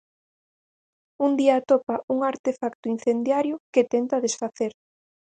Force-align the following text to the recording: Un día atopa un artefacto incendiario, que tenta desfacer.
Un 1.25 1.31
día 1.39 1.53
atopa 1.57 1.95
un 2.13 2.19
artefacto 2.31 2.85
incendiario, 2.95 3.55
que 3.73 3.89
tenta 3.93 4.23
desfacer. 4.25 4.71